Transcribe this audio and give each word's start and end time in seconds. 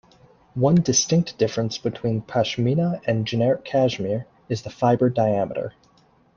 One 0.55 0.77
distinct 0.77 1.37
difference 1.37 1.77
between 1.77 2.23
Pashmina 2.23 3.01
and 3.05 3.27
generic 3.27 3.63
Cashmere 3.63 4.25
is 4.49 4.63
the 4.63 4.71
fibre 4.71 5.11
diameter. 5.11 5.75